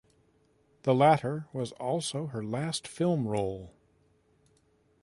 The 0.81 0.95
latter 0.95 1.45
was 1.53 1.73
also 1.73 2.25
her 2.25 2.43
last 2.43 2.87
film 2.87 3.27
role. 3.27 3.69